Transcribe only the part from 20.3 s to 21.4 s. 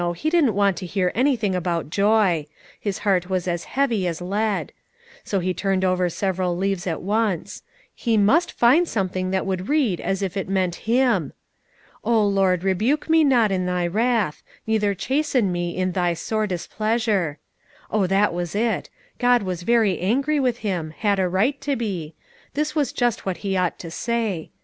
with him, had a